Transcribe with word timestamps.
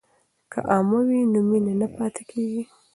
که 0.51 0.59
عمه 0.75 0.99
وي 1.07 1.21
نو 1.31 1.39
مینه 1.49 1.73
نه 1.81 1.87
پاتیږي. 1.95 2.61